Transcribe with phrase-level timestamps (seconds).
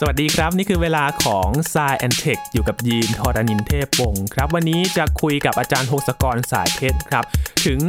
[0.00, 7.24] สวัสดีครับ นี่คือเวลาของ s ายแอนเทคอยู่กับยีนทอรานินเทพวงศ์ครับ วันนี้จะคุยกับอาจารย์พงศกรสายเพชรครับ
[7.66, 7.80] ถึง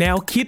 [0.00, 0.46] แนวคิด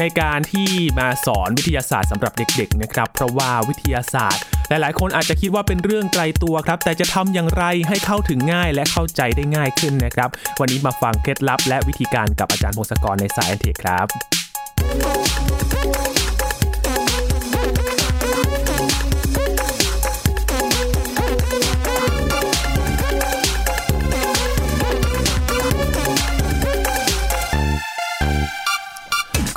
[0.00, 0.68] ในการที่
[0.98, 10.28] มาสอนวิทยาศาสตร์สำหรับเด็กๆนะครับ เพราะว่าวิทยาศาสตร์ หลายๆ คนอาจจะคิดว่าเป็นเรื่องไกลตัวครับ แต่จะทำอย่างไรให้เข้าถึงง่ายและเข้าใจได้ง่ายขึ้นนะครับ
[10.60, 14.06] วันนี้มาฟังเคล็ดลับ และวิธีการกับอาจารย์พงศกรในสายแอนเทคครับ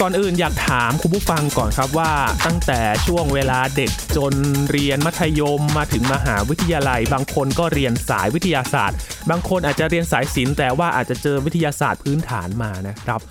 [0.02, 2.12] ก่อนอื่นอยากถามคุณผู้ฟังก่อนครับว่า
[2.46, 4.34] ตั้งแต่ช่วงเวลาเด็กจน
[4.72, 8.98] เรียนมัธยมมาถึงมหาวิทยาลัย บางคนก็เรียนสายวิทยาศาสตร์
[9.30, 13.22] บางคนอาจจะเรียนสายศิลป์แต่ว่าอาจจะเจอวิทยาศาสตร์พื้นฐานมานะครับ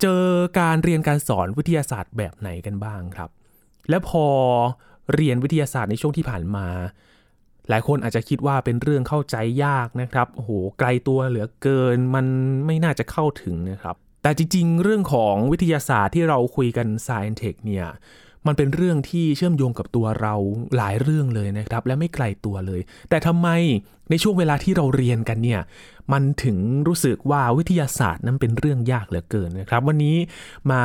[0.00, 0.24] เจอ
[0.60, 3.30] การเรียนการสอนวิทยาศาสตร์แบบไหนกันบ้างครับ
[3.88, 4.26] และพอ
[5.14, 6.66] เรียนวิทยาศาสตร์ในช่วงที่ผ่านมา
[7.68, 12.26] หลายคนอาจจะคิดว่าเป็นเรื่องเข้าใจยากนะครับโอ้โหไกลตัวเหลือเกินมัน
[12.66, 17.86] ไม่น่าจะเข้าถึงนะครับ แต่จริงๆ เรื่องของวิทยาศาสตร์ที่เราคุยกัน Science Tech เนี่ย
[18.46, 20.34] มันเป็นเรื่องที่เชื่อมโยงกับตัวเรา
[20.76, 23.48] หลายเรื่องเลยนะครับ และไม่ไกลตัวเลย แต่ทำไม
[24.10, 25.60] ในช่วงเวลาที่เราเรียนกันเนี่ย
[26.12, 30.16] มันถึงรู้สึกว่าวิทยาศาสตร์นั้นเป็นเรื่องยากเหลือเกินนะครับ วันนี้
[30.72, 30.84] มา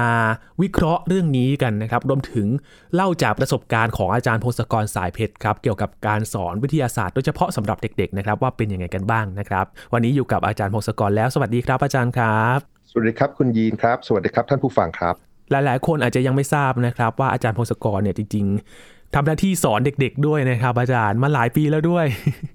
[0.61, 2.47] วิเคราะห์เรื่องนี้กันนะครับ รวมถึง
[2.93, 15.15] เล่าจากประสบการณ์ของอาจารย์พงศกรสายเพชรครับ เกี่ยวกับการสอนวิทยาศาสตร์โดยเฉพาะสำหรับเด็กๆนะครับว่าเป็นยังไงกันบ้างนะครับ วันนี้อยู่กับอาจารย์พงศกรแล้วสวัสดีครับอาจารย์ครับ สวัสดีครับคุณยีนครับ สวัสดีครับท่านผู้ฟังครับ
[15.51, 18.45] หลายๆ คนอาจจะยังไม่ทราบนะครับ ว่าอาจารย์พงศกรเนี่ยจริง
[18.79, 22.05] ๆทำหน้าที่สอนเด็กๆด้วยนะครับ อาจารย์มาหลายปีแล้วด้วย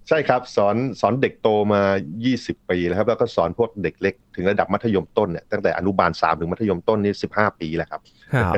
[0.08, 1.83] ใช่ครับสอนสอนเด็กโตมา
[2.24, 8.00] 20 ปีแล้วครับ แล้วก็สอนพวกเด็กเล็กถึงระดับมัธยมต้นเนี่ยตั้งแต่อนุบาล 3 ถึงมัธยมต้นนี่15 ปีแล้วครับ
[8.34, 8.55] ครับ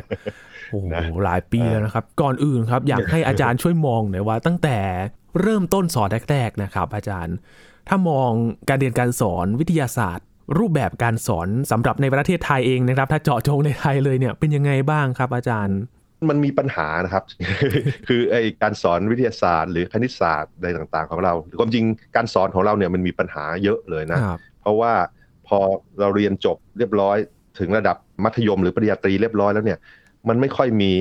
[0.70, 4.78] โอ้โหนะหลายปีแล้วนะครับ ก่อนอื่นครับ อยากให้อาจารย์ช่วยมองหน่อยว่า ตั้งแต่
[5.40, 7.36] เริ่มต้นสอนแรก ๆนะครับ อาจารย์
[7.88, 8.30] ถ้ามอง
[8.68, 10.26] การเรียนการสอนวิทยาศาสตร์
[10.58, 15.78] รูปแบบการสอนสำหรับในประเทศไทยเองนะครับ ถ้าเจาะจงในไทยเลยเนี่ยเป็นยังไงบ้างครับอาจารย์
[16.28, 17.24] มันมีปัญหานะครับ
[18.08, 21.84] คือไอการสอนวิทยาศาสตร์ หรือคณิตศาสตร์อะไรต่างๆ ของเราความจริง
[22.16, 24.92] การสอนของเราเนี่ยมันมีปัญหาเยอะเลยนะครับเพราะว่า
[25.48, 25.58] พอ
[26.00, 27.16] เราเรียนจบเรียบร้อย
[27.58, 29.78] ถึงระดับมัธยมหรือปริญญาตรีเรียบร้อยแล้วเนี่ย
[30.28, 30.92] มันไม่ค่อยมี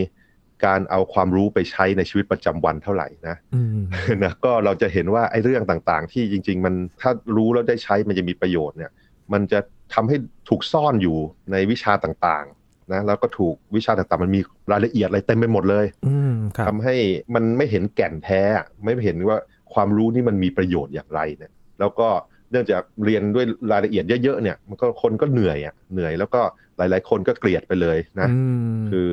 [0.65, 3.83] การเอาความรู้ไปใช้ในชีวิตประจำวันเท่าไหร่นะอืม
[4.23, 8.91] นะก็เราจะเห็นว่าไอ้เรื่องต่างๆ ที่จริง ๆ มันถ้ารู้แล้วได้ใช้มันจะมีประโยชน์เนี่ย
[9.33, 9.59] มันจะ
[9.93, 10.15] ทำให้
[10.49, 11.17] ถูกซ่อนอยู่
[11.51, 14.41] ในวิชาต่างๆนะแล้วก็ถูกวิชาต่างๆ มันมี
[14.71, 16.95] รายละเอียดอะไรเต็มไปหมดเลยอืมครับทำให้
[17.35, 19.37] มันไม่เห็นแก่นแท้อะไม่เห็นว่า
[19.73, 22.07] ความรู้นี่มันมีประโยชน์อย่างไรเนี่ยแล้วก็
[22.51, 26.41] เนื่องจากเรียนด้วยรายละเอียดเยอะๆเนี่ยมันก็คนก็เหนื่อยอะเหนื่อยแล้วก็
[26.77, 28.37] หลายๆ คนก็เกลียดไปเลยนะอื
[28.75, 29.07] มคือ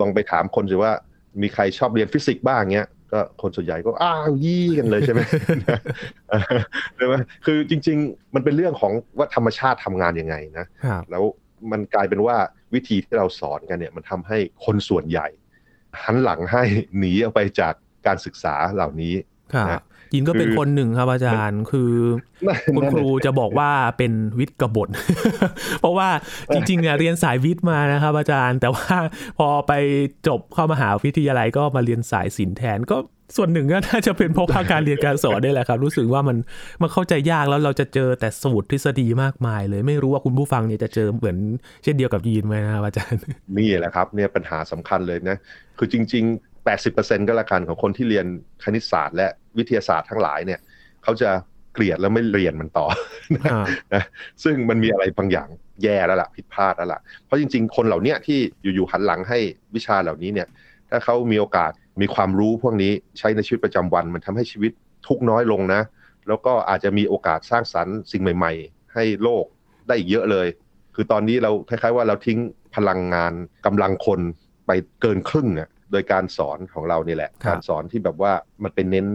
[0.00, 0.92] ลองไปถามคนสิว่า
[1.42, 5.20] มีใครชอบเรียนฟิสิกส์บ้างเงี้ย ก็คนส่วนใหญ่ก็อ้าวยี่กันเลยใช่ไหม
[6.96, 7.14] ใช่ไหม
[7.44, 11.24] คือจริง ๆ มันเป็นเรื่องของว่าธรรมชาติทำงานยังไงนะครับแล้ว
[11.70, 12.36] มันกลายเป็นว่า
[12.74, 15.28] วิธีที่เราสอนกันเนี่ย มันทำให้คนส่วนใหญ่
[16.02, 16.62] หันหลังให้
[16.98, 17.74] หนีออกไปจาก
[18.06, 19.14] การศึกษาเหล่านี้
[19.54, 19.82] ครับนะ
[20.14, 21.92] ยินก็เป็นคือคนหนึ่งครับอาจารย์คือ
[22.76, 24.88] คุณครูจะบอกว่าเป็นวิทย์กบฏ
[25.80, 26.08] เพราะว่า
[26.54, 28.96] จริงๆเนี่ยเรียนสายวิทย์มานะครับอาจารย์ แต่ว่า
[29.38, 29.72] พอไป
[30.28, 32.98] จบเข้ามหาวิทยาลัยก็มาเรียนสายศิลป์แทนก็
[33.36, 36.36] ส่วนหนึ่งก็น่าจะเป็นเพราะว่าการเรียนการสอนนี่แหละครับ รู้สึกว่ามัน
[36.82, 41.36] มันเข้าใจยากแล้วเราจะเจอแต่สูตรทฤษฎีมากมายเลย ไม่รู้ว่าคุณผู้ฟังเนี่ยจะเจอเหมือน
[41.82, 43.20] เช่นเดียวกับยีนไหมนะครับอาจารย์
[43.58, 45.36] นี่แหละครับเนี่ยปัญหาสำคัญเลยนะ
[45.78, 48.26] คือจริง ๆ 80%ก็แล้วกันของคนที่เรียน
[48.64, 50.60] คณิตศาสตร์และ วิทยาศาสตร์ทั้งหลายเนี่ย
[51.02, 51.30] เขาจะ
[51.74, 52.86] เกลียดแล้วไม่เรียนมันต่อ
[53.52, 53.64] อ่า
[53.94, 54.04] นะ
[54.44, 55.48] ซึ่งมันมีอะไรบางอย่าง
[55.82, 59.38] แย่แล้วล่ะผิดพลาดแล้วล่ะเพราะจริง ๆ คนเหล่าเนี้ยที่อยู่ๆหันหลังให้
[59.74, 60.48] วิชาเหล่านี้เนี่ย
[60.90, 64.72] ถ้าเขามีโอกาสมีความรู้พวกนี้ใช้ในชีวิตประจำวัน มันทำให้ชีวิต
[65.06, 65.82] ทุกข์น้อยลงนะ
[66.28, 69.44] แล้วก็อาจจะมีโอกาสสร้างสรรค์สิ่งใหม่ ๆ ให้โลก
[69.86, 70.48] ได้อีกเยอะเลย
[70.94, 72.38] คือตอนนี้เราคล้ายๆว่าเราทิ้ง
[72.76, 73.32] พลังงาน
[73.66, 74.20] กำลังคน
[74.66, 74.70] ไป
[75.00, 78.32] เกินครึ่งอะโดยการสอนของเรานี่แหละครับการสอนที่แบบว่า
[78.62, 79.06] มันเป็นเน้น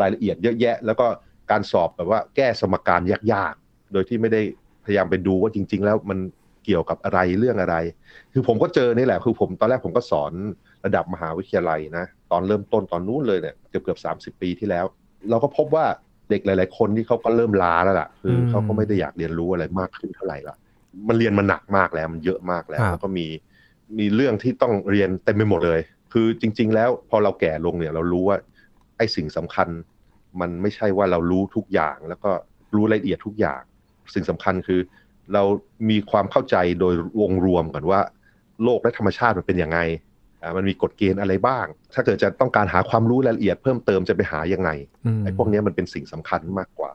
[0.00, 1.06] รายละเอียดเยอะแยะ แล้วก็
[1.50, 3.00] การสอบแบบว่าแก้สมการ
[3.32, 4.42] ยากๆ โดยที่ไม่ได้
[4.84, 6.18] พยายามไปดูว่าจริง ๆ แล้วมัน
[6.64, 7.76] เกี่ยวกับอะไรเรื่องอะไร
[8.32, 10.32] คือผมก็เจอนี่แหละ คือผมตอนแรกผมก็สอน
[10.84, 14.84] ระดับมหาวิทยาลัยนะ ตอนเริ่มต้นตอนนู้นเลยเนี่ยเกือบเกือบสามสิบปีที่แล้ว
[15.30, 15.86] เราก็พบว่า
[16.30, 20.56] เด็กหลาย ๆ คนที่เขาก็เริ่มล้าแล้วล่ะ คืออมเขาก็ไม่ได้อยากเรียนรู้อะไรมากขึ้นเท่าไหร่ละ
[21.08, 23.26] มันเรียนมาหนักมากแล้วมันเยอะมากแล้วครับแล้วก็มี
[23.98, 25.80] มีเรื่องที่ต้องเรียนเต็มไปหมดเลย
[26.12, 28.36] คือจริง ๆ แล้วพอเราแก่ลงเนี่ยเรารู้ว่า
[28.96, 29.68] ไอ้สิ่งสำคัญ
[30.40, 32.30] มันไม่ใช่ว่าเรารู้ทุกอย่าง แล้วก็
[32.74, 33.62] รู้รายละเอียดทุกอย่าง
[34.14, 34.80] สิ่งสำคัญคือ
[35.34, 35.42] เรา
[35.90, 38.00] มีความเข้าใจโดยวงรวมก่อนว่า
[38.64, 39.78] โลกและธรรมชาติมันเป็นยังไง
[40.42, 44.70] อ่ามันมีกฎเกณฑ์อะไรบ้าง ถ้าเกิดจะต้องการหาความรู้รายละเอียดเพิ่มเติมจะไปหายังไง
[45.06, 46.90] อืมไอ้พวกเนี้ยมันเป็นสิ่งสำคัญมากกว่า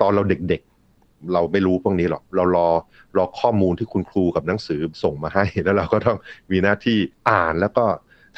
[0.00, 2.68] ตอนเราเด็กๆ เราไม่รู้พวกนี้หรอกเรารอ
[3.16, 6.18] รอข้อมูลที่คุณครูกับหนังสือส่งมาให้ แล้วเราก็ต้อง
[6.50, 6.98] มีหน้าที่
[7.30, 7.84] อ่านแล้วก็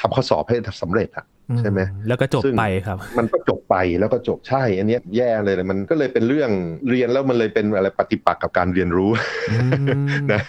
[0.00, 1.26] ทำข้อสอบให้สำเร็จอะ
[1.58, 6.50] ใช่ไหมแล้วก็จบซึ่งไปครับ มันก็จบไปแล้วก็จบใช่ อันเนี้ยแย่เลยมันก็เลยเป็นเรื่อง
[6.88, 9.10] เรียนแล้วมันเลยเป็นอะไรปฏิปักษ์กับการเรียนรู้
[9.52, 9.58] อื
[10.02, 10.42] มนะ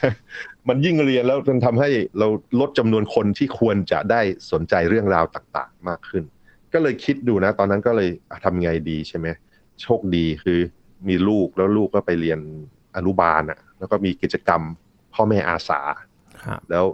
[0.67, 1.89] มันยิ่งเรียนแล้วมันทำให้
[2.19, 2.27] เรา
[2.59, 4.21] ลดจำนวนคนที่ควรจะได้
[4.51, 6.23] สนใจเรื่องราวต่างๆ มากขึ้น
[6.73, 9.27] ก็เลยคิดดูนะ ตอนนั้นก็เลยอะทำไงดีใช่ไหม
[9.81, 10.59] โชคดีคือ
[11.07, 12.39] มีลูกแล้วลูกก็ไปเรียน
[12.95, 14.61] อนุบาลอะ แล้วก็มีกิจกรรม
[15.13, 15.79] พ่อแม่อาสา
[16.45, 16.85] ครับแล้ว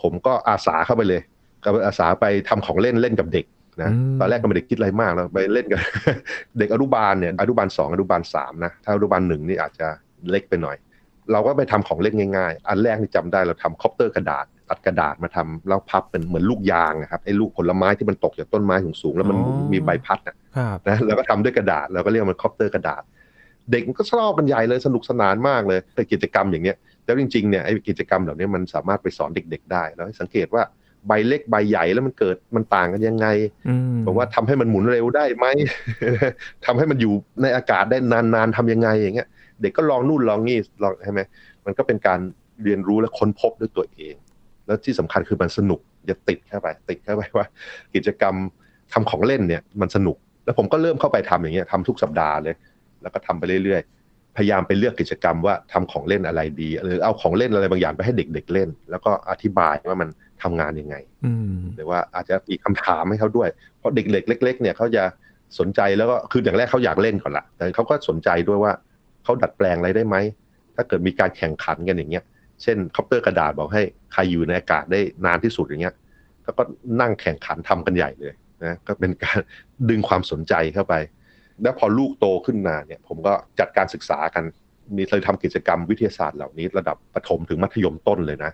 [0.00, 1.22] ผมก็อาสาเข้าไปเลย
[1.66, 3.46] ก็อาสาไปทำของเล่นเล่นกับเด็ก
[3.82, 5.80] นะอืมตอนแรกก็ไม่ได้คิดอะไรมากแล้วไปเล่นกับ
[6.58, 9.86] เด็กอนุบาลเนี่ยอนุบาลสองอนุบาลสามนะถ้าอนุบาลหนึ่งนี่อาจจะ
[10.30, 10.76] เล็กไปหน่อย
[11.32, 19.38] เราก็ไปทำของเล่นง่ายๆ อันแรกที่จำได้เราทำ copter กระดาษตัดกระดาษมาทำแล้วพับเป็นเหมือนลูกยางนะครับไอ้ลูกผลไม้ที่มันตกจากต้นไม้สูงๆแล้วมัน
[19.72, 23.02] มีใบพัดนะครับนะแล้วก็ทำด้วยกระดาษเราก็เรียกมัน copter กระดาษ
[23.70, 30.62] เด็กมันก็ชอบกันใหญ่เลยสนุกสนานมากเลยแต่กิจกรรมอย่างเงี้ยแล้วจริงๆเนี่ยไอ้กิจกรรมเหล่านี้มันสามารถไปสอนเด็ก ๆ ได้แล้วให้สังเกตว่า
[31.08, 33.26] ใบเล็กใบใหญ่แล้วมันเกิดมันต่างกันยังไง
[33.68, 35.46] อืมบอกว่าทำให้มันหมุนเร็วได้ไหม
[36.66, 37.12] ทำให้มันอยู่
[37.42, 39.28] ในอากาศได้นานๆทำยังไงอย่างเงี้ย
[39.60, 41.20] เด็กก็ลองนู่นลองนี่ลองใช่ไหม
[41.64, 42.20] มันก็เป็นการ
[42.64, 44.14] เรียนรู้และค้นพบด้วยตัวเอง
[44.66, 47.46] แล้วที่สำคัญคือมันสนุกอย่าติดเข้าไป ติดเข้าไปว่า
[47.94, 48.34] กิจกรรม
[48.92, 52.54] ทำของเล่นเนี่ย มันสนุก แล้วผมก็เริ่มเข้าไปทำอย่างเงี้ยทำทุกสัปดาห์เลย
[53.02, 60.08] แล้วก็ทำไปเรื่อยๆ พยายามไปเลือกกิจกรรมว่าทำของเล่นอะไรดีหรือเอาของเล่นอะไรบางอย่างไปให้เด็กๆเล่น แล้วก็อธิบายว่ามัน
[60.42, 63.48] ทำงานยังไงอืมหรือว่าอาจจะมีคำถามให้เขาด้วย
[63.78, 65.04] เพราะเด็กเล็กๆเนี่ยเขาจะ
[65.58, 68.72] สนใจแล้วก็คืออย่างแรกเขาอยากเล่นก่อนละแต่เขาก็สนใจด้วยว่า
[69.24, 70.16] เขาดัดแปลงอะไรได้ไหม
[70.76, 72.24] ถ้าเกิดมีการแข่งขันกันอย่างเงี้ย
[72.62, 75.94] เช่น copter กระดาษบอกให้ใครอยู่ในอากาศได้นานที่สุดอย่างเงี้ย
[76.44, 76.62] แล้วก็
[77.00, 78.34] นั่งแข่งขันทำกันใหญ่เลย
[78.64, 79.38] นะก็เป็นการ
[79.90, 80.94] ดึงความสนใจเข้าไป
[81.62, 84.44] แล้วพอลูกโตขึ้นมาเนี่ย ผมก็จัดการศึกษากัน
[84.96, 88.52] มีเคยทำกิจกรรมวิทยาศาสตร์เหล่านี้ ระดับประถมถึงมัธยมต้นเลยนะ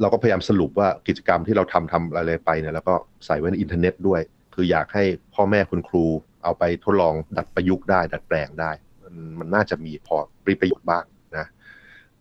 [0.00, 2.94] เราก็พยายามสรุปว่ากิจกรรมที่เราทำทำอะไรไปเนี่ยแล้วก็
[3.26, 4.20] ใส่ไว้ในอินเทอร์เน็ตด้วย
[4.54, 5.04] คืออยากให้
[5.34, 6.04] พ่อแม่คุณครู
[6.44, 8.70] เอาไปทดลองดัดประยุกต์ได้ ดัดแปลงได้
[9.02, 11.04] มันมันน่าจะมีพอปรีประโยชน์บ้าง
[11.36, 11.46] นะ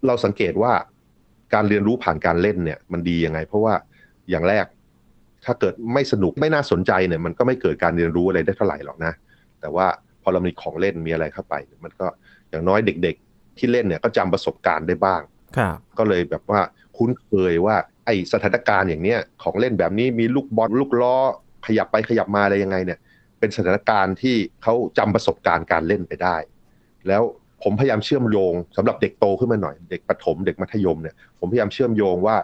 [0.07, 0.73] เราสังเกตว่า
[1.53, 3.73] การเรียนรู้ผ่านการเล่นเนี่ยมันดียังไง เพราะว่า
[4.29, 4.65] อย่างแรก
[5.45, 9.13] ถ้าเกิดไม่สนุกไม่น่าสนใจเนี่ย มันก็ไม่เกิดการเรียนรู้อะไรได้เท่าไหร่หรอกนะ
[9.61, 9.87] แต่ว่า
[10.21, 12.07] พอเรามีของเล่นมีอะไรเข้าไป มันก็
[12.49, 15.21] อย่างน้อยเด็ก ๆ ที่เล่นเนี่ยก็จำประสบการณ์ได้บ้าง
[15.57, 16.61] ครับก็เลยแบบว่า
[16.97, 17.75] คุ้นเคยว่า
[18.05, 21.15] ไอสถานการณ์อย่างเนี้ยของเล่นแบบนี้มีลูกบอลลูกล้อ
[21.65, 22.99] ขยับไปขยับมาอะไรยังไงเนี่ย
[23.39, 26.35] เป็นสถานการณ์ที่เขาจำประสบการณ์การเล่นไปได้
[27.07, 27.23] แล้ว
[27.63, 32.35] ผมพยายามเชื่อมโยงสำหรับเด็กโตขึ้นมาหน่อย เด็กประถมเด็กมัธยมเนี่ยผมพยายามเชื่อมโยงว่า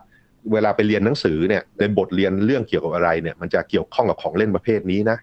[0.51, 5.17] เวลาไปเรียนหนังสือเนี่ยในบทเรียนเรื่องเกี่ยวกับอะไรเนี่ย มันจะเกี่ยวข้องกับของเล่นประเภทนี้นะ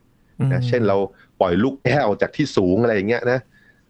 [0.52, 0.96] นะเช่นเรา
[1.40, 3.38] ปล่อยลูกแก้วจากที่สูงอะไรอย่างเงี้ยนะ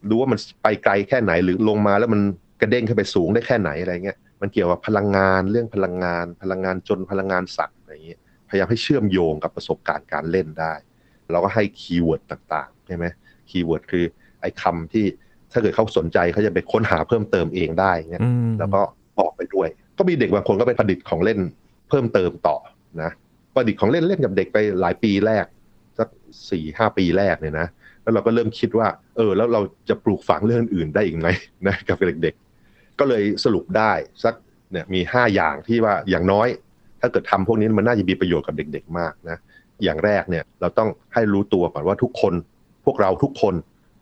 [0.09, 2.21] ดูว่ามันไปไกลแค่ไหนหรือลงมาแล้วมัน
[2.61, 10.73] กระเด้งขึ้นไปสูงได้แค่ไหนอะไรเงี้ย มันเกี่ยวกับพลังงานเรื่องพลังงาน พลังงานจนพลังงานสัตว์อะไรอย่างเงี้ยพยายามให้เชื่อมโยงกับประสบการณ์การเล่นได้
[11.31, 13.05] เราก็ให้ keyword ต่างๆใช่ไหม
[13.51, 14.05] keyword คือ
[14.41, 15.05] ไอ้คำที่
[15.53, 18.81] ถ้าเกิดเขาสนใจเขาจะไปค้นหาเพิ่มเติมเองได้เงี้ยอืมแล้วก็
[19.19, 19.69] บอกไปด้วย
[19.99, 21.39] ก็มีเด็กบางคนก็ไปประดิษฐ์ของเล่น
[21.89, 22.57] เพิ่มเติมต่อ
[23.03, 23.11] นะ
[23.55, 25.45] ประดิษฐ์ของเล่นเล่นกับเด็กไปหลายปีแรก
[25.99, 26.09] สัก
[26.51, 27.69] สี่ห้าปีแรกเนี่ยนะ
[28.03, 31.29] แล้วเราก็เริ่มคิดว่า เออ แล้วเราจะปลูกฝังเรื่องอื่นได้อีกไหม
[31.67, 32.48] นะกับเด็กๆ
[33.01, 33.93] ก็เลยสรุปได้
[34.25, 34.35] สัก
[34.73, 36.49] เนี่ยมีห้าอย่างที่ว่าอย่างน้อย
[37.01, 39.39] ถ้าเกิดทำพวกนี้มันน่าจะมีประโยชน์กับเด็กๆมากนะ
[39.85, 42.35] อย่างแรกเนี่ยเราต้องให้รู้ตัวก่อนว่าทุกคน
[42.85, 43.55] พวกเราทุกคน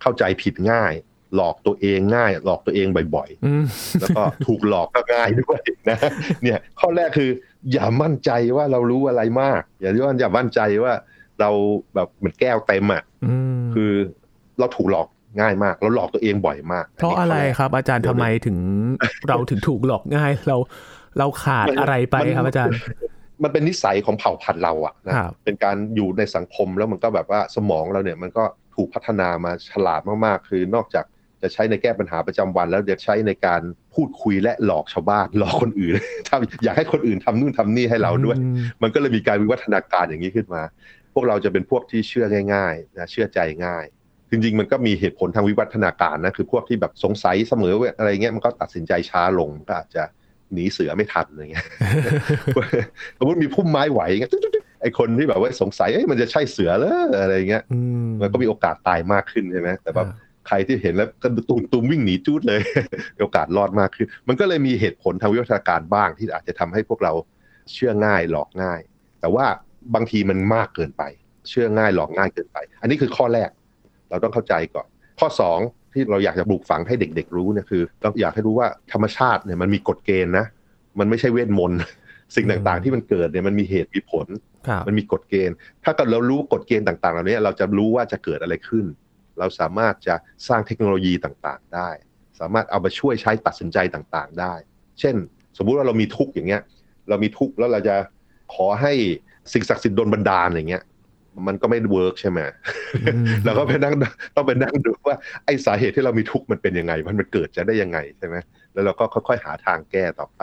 [0.02, 0.92] เข้าใจผิดง่าย
[1.34, 5.60] หลอกตัวเองง่าย หลอกตัวเองบ่อยอืมๆแล้วก็ถูกหลอกก็ง่ายด้วย
[5.90, 5.98] นะ
[6.42, 7.30] เนี่ยข้อแรกคือ
[7.72, 10.92] อย่ามั่นใจว่าเรารู้อะไรมาก อย่าที่ว่าอย่ามั่นใจว่า
[11.40, 11.50] เรา
[11.94, 13.92] แบบเหมือนแก้วเต็มอะอืมคือ
[14.58, 15.08] เราถูกหลอก
[15.40, 18.58] ง่ายมากเราหลอกตัวเองบ่อยมาก เพราะอะไรครับ อาจารย์เดี๋ทำยวไมถึง
[19.28, 20.56] เราถึงถูกหลอกง่าย เรา
[21.18, 22.76] เราขาดอะไรไปครับอาจารย์
[23.42, 31.04] มันเป็นนิสัยของเผ่าพันธุ์เราอะนะครับเป็นการอยู่ในสังคมแล้วมันก็แบบว่าสมองเราเนี่ยมันก็ถูกพัฒนามาฉลาดมากๆ คือนอกจาก
[31.42, 33.62] จะใช้ในแก้ปัญหาประจำวัน แล้วจะใช้ในการ
[33.94, 35.92] พูดคุยและหลอกชาวบ้านหลอกคนอื่น
[36.28, 40.62] ทำอยากให้คนอื่นทำนู่นทำนี่ให้เราด้วยอืมมันก็เลยมีการวิวัฒนาการอย่างนี้ขึ้นมา
[41.14, 43.84] พวกเราจะเป็นพวกที่เชื่อง่ายๆนะเชื่อใจง่าย
[44.30, 50.02] จริงๆมันก็มีเหตุผลทางวิวัฒนาการนะคือพวกที่แบบสงสัยเสมออะไรเงี้ยมันก็ตัดสินใจช้าลงก็อาจจะ
[50.52, 51.66] หนีเสือไม่ทันอะไรเงี้ย
[53.18, 54.32] สมมติมีพุ่มไม้ไหวเงี้ย
[54.82, 60.06] ไอคนที่แบบว่าสงสัยเอ้ยมันจะใช่เสือเหรออะไรเงี้ยอืมมันก็มีโอกาสตายมากขึ้นใช่ไหมแต่แบบ
[60.46, 62.60] ใครที่เห็นแล้วก็ตูมตูมวิ่งหนีจูดเลย
[63.16, 67.12] มีโอกาสรอดมากขึ้น มันก็เลยมีเหตุผลทางวิวัฒนาการบ้างที่อาจจะทำให้พวกเรา
[67.72, 68.80] เชื่อง่ายหลอกง่าย
[69.20, 69.48] แต่แต่ว่า
[69.94, 71.02] บางทีมันมากเกินไป
[71.48, 73.50] เชื่อง่ายหลอกง่ายเกินไป อันนี้คือข้อแรก
[74.10, 74.86] เราต้องเข้าใจก่อน
[75.20, 75.58] ข้อสอง
[75.92, 80.46] ที่เราอยากจะปลูกฝังให้เด็ก ๆ รู้เนี่ยคือเราอยากให้รู้ว่าธรรมชาติเนี่ยมันมีกฎเกณฑ์นะ
[80.98, 81.80] มันไม่ใช่เวทมนต์
[82.34, 84.26] สิ่งต่างๆที่มันเกิดเนี่ยมันมีเหตุมีผล
[84.68, 88.84] ครับมันมีกฎเกณฑ์ ถ้าเกิดเรารู้กฎเกณฑ์ต่างๆเหล่านี้เราจะรู้ว่าจะเกิดอะไรขึ้น
[89.38, 90.14] เราสามารถจะ
[90.48, 91.88] สร้างเทคโนโลยีต่างๆ ได้
[92.40, 94.54] สามารถเอามาช่วยใช้ตัดสินใจต่างๆ ได้
[95.00, 95.16] เช่น
[95.58, 96.62] สมมุติว่าเรามีทุกข์อย่างเงี้ย
[97.08, 97.96] เรามีทุกข์แล้วเราจะ
[98.54, 98.92] ขอให้
[99.52, 100.82] สิ่งศักดิ์สิทธิ์โดนบันดาลอย่างเงี้ย
[101.46, 102.40] มันก็ไม่เวิร์กใช่ไหม
[103.04, 103.94] อืมเราก็ไปนั่ง
[104.36, 108.36] ต้องไปนั่งดูว่าไอ้สาเหตุที่เรามีทุกข์มันเป็นยังไง มันมันเกิดจะได้ยังไงใช่ไหม
[108.72, 110.42] แล้วเราก็ค่อยๆหาทางแก้ต่อไป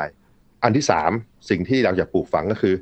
[0.64, 1.12] อันที่สาม
[1.50, 2.76] สิ่งที่เราอยากปลูกฝังก็คือ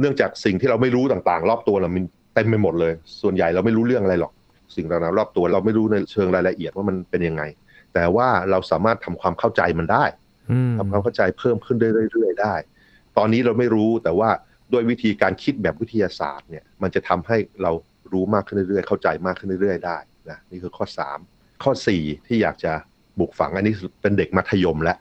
[0.00, 2.04] เนื่องจากสิ่งที่เราไม่รู้ต่างๆ รอบตัวเรามัน
[2.34, 2.92] เต็มไปหมดเลย
[3.22, 4.32] ส่วนใหญ่เราไม่รู้เรื่องอะไรหรอก
[4.76, 7.42] สิ่งต่างๆรอบตัวเราไม่รู้ในเชิงรายละเอียดว่ามันเป็นยังไง
[7.94, 10.04] แต่ว่าเราสามารถทำความเข้าใจมันได้
[10.50, 12.54] อืมทำความเข้าใจเพิ่มขึ้นเรื่อยๆได้
[13.18, 14.30] ตอนนี้เราไม่รู้แต่ว่า
[14.72, 17.70] ด้วยวิธีการคิดแบบวิทยาศาสตร์เนี่ยมันจะทำให้เรา
[18.12, 19.98] รู้มากขึ้นเรื่อยๆ เข้าใจมากขึ้นเรื่อยๆ ได้
[20.30, 20.86] นะนี่คือข้อ
[21.24, 22.72] 3 ข้อ 4 ที่อยากจะ
[23.18, 24.96] ปลูกฝังอันนี้เป็นเด็กมัธยมแล้ว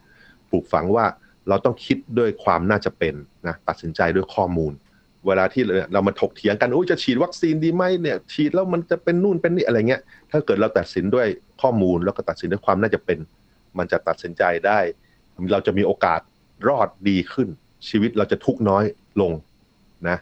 [0.52, 1.06] ปลูกฝังว่า
[1.50, 3.16] เราต้องคิดด้วยความน่าจะเป็น
[3.48, 4.74] นะตัดสินใจด้วยข้อมูล
[5.28, 5.64] เวลาที่
[5.94, 10.02] เรามาถกเถียงกันโอ้ยจะฉีดวัคซีนดีไหมเนี่ยฉีดแล้วมันจะเป็นนู่นเป็นนี่อะไรเงี้ย
[10.32, 11.28] ถ้าเกิดเราตัดสินด้วย
[11.62, 13.20] ข้อมูลแล้วก็ตัดสินด้วยความน่าจะเป็น
[13.78, 14.80] มันจะตัดสินใจได้
[15.52, 16.20] เราจะมีโอกาส
[16.68, 17.48] รอดดีขึ้น
[17.90, 18.84] ชีวิตเราจะทุกน้อย
[19.22, 19.32] ลง
[20.10, 20.18] นะ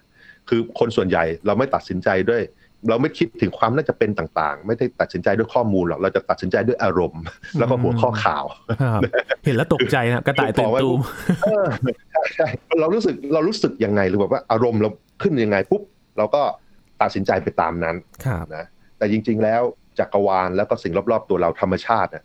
[0.49, 2.43] คือคนส่วนใหญ่เราไม่ตัดสินใจด้วย
[2.89, 7.21] เราไม่คิดถึงความน่าจะเป็นต่างๆ ไม่ได้ตัดสินใจด้วยข้อมูลหรอกเราจะตัดสินใจด้วยอารมณ์
[7.59, 8.45] แล้วก็หัวข้อข่าว
[8.81, 9.01] ครับ
[9.45, 10.99] เห็นแล้วตกใจนะครับกระต่ายตื่นตูม
[11.43, 11.67] เออ
[12.13, 12.47] ใช่ใช่
[12.79, 14.89] เรารู้สึกเรารู้สึกยังไงหรือแบบว่าอารมณ์เรา
[15.21, 15.81] ขึ้นยังไงปุ๊บ
[16.17, 16.41] เราก็
[17.01, 17.95] ตัดสินใจไปตามนั้น
[18.25, 18.65] ครับนะ
[18.97, 19.61] แต่จริง ๆ แล้ว
[19.99, 22.23] จักรวาลแล้วก็สิ่งรอบๆตัวเราธรรมชาติน่ะ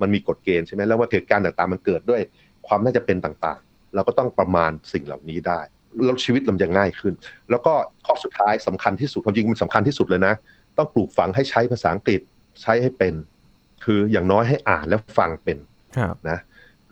[0.00, 2.20] มันมีกฎเกณฑ์ใช่ไหมแล้วว่าเหตุการณ์ต่างๆมันเกิดด้วย
[2.66, 5.60] ความน่าจะเป็นต่างๆ เราก็ต้องประมาณสิ่งเหล่านี้ได้
[6.04, 7.14] แล้วชีวิตเราจะง่ายขึ้น
[7.50, 7.72] แล้วก็
[8.06, 10.34] ข้อสุดท้ายสำคัญที่สุดความจริงมันสำคัญที่สุดเลยนะ
[10.76, 12.20] ต้องปลูกฝังให้ใช้ภาษาอังกฤษ
[12.62, 13.14] ใช้ให้เป็น
[13.84, 15.58] คืออย่างน้อยให้อ่านและฟังเป็น
[15.96, 16.38] ครับนะ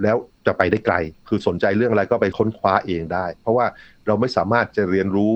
[0.03, 0.95] แล้วจะไปได้ไกล
[1.29, 3.67] คือสนใจเรื่องอะไรก็ไปค้นคว้าเองได้ เพราะว่า
[4.07, 5.35] เราไม่สามารถจะเรียนรู้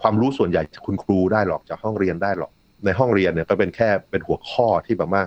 [0.00, 2.50] ความรู้ส่วนใหญ่จากคุณครูได้หรอกจากห้องเรียนได้หรอก
[2.84, 5.22] ในห้องเรียนเนี่ยก็เป็นแค่เป็นหัวข้อที่แบบว่า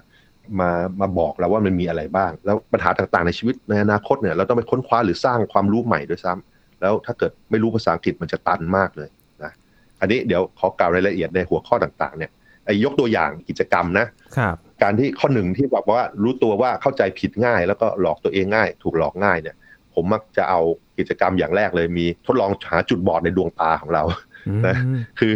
[0.60, 6.55] มามาบอกเราว่ามันมีอะไรบ้าง แล้วปัญหาต่างๆในชีวิตในอนาคตเนี่ยเราต้องไปค้นคว้าหรือสร้างความรู้ใหม่ด้วยซ้ำ
[6.86, 9.10] แล้วถ้าเกิดไม่รู้ภาษาอังกฤษมันจะตันมากเลย
[9.44, 9.52] นะ
[10.00, 12.32] อันนี้เดี๋ยวขอกล่าวรายละเอียดในหัวข้อต่างๆเนี่ย
[12.66, 19.56] ไอ้ยกตัวอย่างกิจกรรมนะครับการที่ข้อหนึ่งที่แบบว่ารู้ตัวว่าเข้าใจผิดง่าย แล้วก็หลอกตัวเองง่าย ถูกหลอกง่ายเนี่ย
[19.94, 20.60] ผมมักจะเอา
[20.98, 24.04] กิจกรรมอย่างแรกเลยมีทดลองหาจุดบอดในดวงตาของเรา
[24.68, 25.34] นะอืมคือ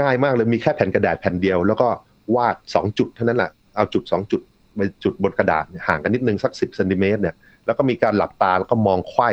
[0.00, 1.88] ง่ายมากเลยมีแค่แผ่นกระดาษแผ่นเดียว แล้วก็
[2.36, 4.40] วาดสองจุดเท่านั้นแหละเอาจุดสองจุด
[4.76, 7.34] ไปจุดบนกระดาษเนี่ยห่างกันนิดนึงสักสิบเซนติเมตรเนี่ย
[7.66, 9.28] แล้วก็มีการหลับตาแล้วก็มองไขว้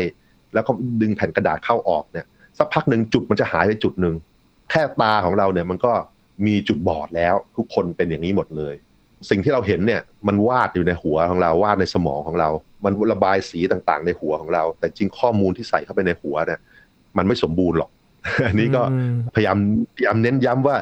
[0.55, 0.71] แล้วก็
[1.01, 2.25] ดึงแผ่นกระดาษเข้าออกเนี่ย
[2.57, 4.15] สักพักหนึ่งจุดมันจะหายไปจุดหนึ่ง
[4.69, 5.91] แค่ตาของเราเนี่ยมันก็
[6.45, 8.75] มีจุดบอดแล้วทุกคนเป็นอย่างนี้หมดเลย
[9.29, 12.49] สิ่งที่เราเห็นเนี่ยมันวาดอยู่ในหัวของเราวาดในสมองของเรา
[12.85, 16.59] มันระบายสีต่างๆ ในหัวของเรา แต่จริงข้อมูลที่ใส่เข้าไปในหัวเนี่ย
[17.17, 17.89] มันไม่สมบูรณ์หรอก
[18.47, 19.57] อันนี้ก็อืมพยายาม
[19.95, 20.75] พยายามเน้นย้ำว่า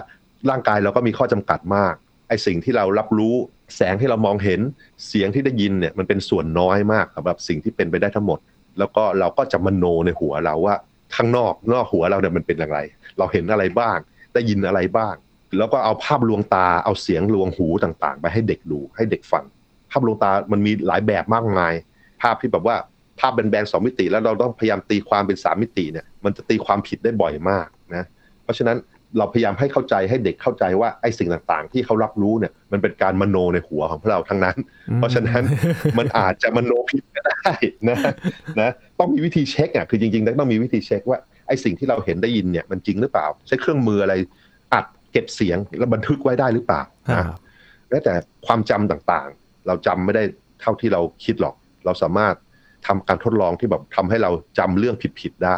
[0.49, 1.93] ร่างกายเราก็มีข้อจำกัดมาก
[2.27, 3.35] ไอสิ่งที่เรารับรู้
[3.75, 4.59] แสงที่เรามองเห็น
[5.07, 8.39] เสียงที่ได้ยินเนี่ยมันเป็นส่วนน้อยมากสำหรับสิ่งที่เป็นไปได้ทั้งหมด
[8.79, 10.75] แล้วก็เราก็จะมโนในหัวเราว่า
[11.15, 12.79] ข้างนอกนอกหัวเราเนี่ยมันเป็นอย่างไร
[13.17, 13.97] เราเห็นอะไรบ้าง
[14.33, 15.15] ได้ยินอะไรบ้าง
[15.57, 19.43] แล้วก็เอาภาพลวงตาเอาเสียงลวงหูต่างๆ ไปให้เด็กดูให้เด็กฟัง
[19.91, 21.73] ภาพลวงตามันมีหลายแบบมากมาย
[22.21, 22.75] ภาพที่แบบว่า
[23.19, 28.03] ภาพแบนๆสองมิติ แล้วเราต้องพยายามตีความเป็นสามมิติเนี่ยมันจะตีความผิดได้บ่อยมากนะ
[28.43, 28.77] เพราะฉะนั้น
[29.17, 34.57] เราพยายามให้เข้าใจให้เด็กเข้าใจว่าไอ้สิ่งต่างๆ ที่เขารับรู้เนี่ยมันเป็นการมโนในหัวของพวกเราทั้งนั้น
[34.97, 35.43] เพราะฉะนั้น
[35.97, 37.51] มันอาจจะมโนผิดก็ได้
[37.89, 37.97] นะ
[38.61, 44.13] นะต้องมีวิธีเช็คอะคือจริงๆต้องมีวิธีเช็คว่าไอ้สิ่งที่เราเห็นได้ยินเนี่ยมันจริงหรือเปล่า ใช้เครื่องมืออะไร
[44.73, 47.37] อัดเก็บเสียงแล้วบันทึกไว้ได้หรือเปล่าครันะบ
[47.89, 48.13] แม้แต่
[48.45, 50.23] ความจำต่างๆ เราจำไม่ได้
[50.61, 51.55] เท่าที่เราคิดหรอก
[51.85, 52.35] เราสามารถ
[52.87, 55.57] ทำการทดลองที่แบบทำให้เราจำเรื่องผิดๆได้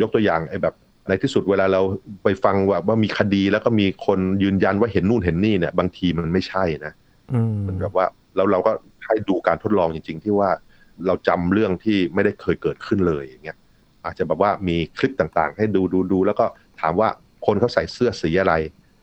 [0.00, 0.74] ยกตัวอย่างไอ้แบบ
[1.08, 1.82] ในที่สุดเวลาเรา
[2.24, 6.92] ไปฟังว่าว่ามีคดีแล้วก็มีคนยืนยันว่าเห็นนู่นเห็นนี่เนี่ยบางทีมันไม่ใช่นะ
[7.32, 8.06] อืมมันแบบว่า
[8.36, 8.72] แล้วเราก็
[9.06, 10.50] ให้ดูการทดลองจริง ๆ ที่ว่า
[11.06, 13.58] เราจำเรื่องที่ไม่ได้เคยเกิดขึ้นเลยอย่างเงี้ย
[14.04, 16.46] อาจจะแบบว่ามีคลิปต่างๆ ให้ดูดูดูแล้วก็
[16.80, 17.08] ถามว่า
[17.46, 18.54] คนเขาใส่เสื้อสีอะไร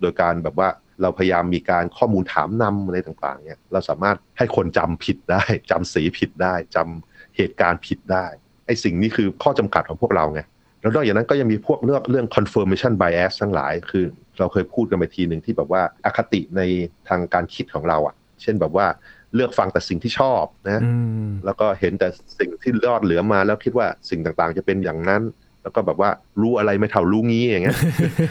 [0.01, 0.69] โดยการแบบว่า
[1.01, 8.25] เราพยายามมีการข้อมูลถามนำอะไรต่างๆเนี่ยเราสามารถให้คนจำผิดได้จำสีผิดได้จำเหตุการณ์ผิดได้
[8.65, 10.41] ไอ้สิ่งนี้คือข้อจำกัดของพวกเราไง
[10.81, 14.05] แล้วนอกจากนั้นก็ยังมีพวกเรื่องเรื่อง confirmation bias ทั้งหลาย คือ
[14.39, 16.61] เราเคยพูดกันไปทีหนึ่งที่แบบว่าอคติใน
[17.07, 18.87] ทางการคิดของเราอะ เช่นแบบว่า
[19.35, 20.93] เลือกฟังแต่สิ่งที่ชอบนะอื
[21.25, 22.07] มแล้วก็เห็นแต่
[22.39, 25.21] สิ่งที่รอดเหลือมาแล้วคิดว่าสิ่งต่างๆ จะเป็นอย่างนั้น
[25.61, 26.09] แแล้วก็แบบว่า
[26.41, 27.77] รู้อะไรไม่เท่ารู้งี้อย่างเงี้ย